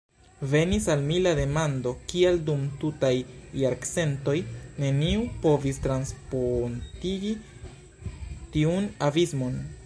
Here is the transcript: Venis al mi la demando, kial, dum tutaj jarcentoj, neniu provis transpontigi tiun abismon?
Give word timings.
Venis 0.51 0.85
al 0.91 1.01
mi 1.09 1.17
la 1.25 1.33
demando, 1.39 1.91
kial, 2.13 2.39
dum 2.47 2.63
tutaj 2.83 3.11
jarcentoj, 3.65 4.35
neniu 4.85 5.27
provis 5.45 5.83
transpontigi 5.85 7.35
tiun 8.57 8.91
abismon? 9.11 9.63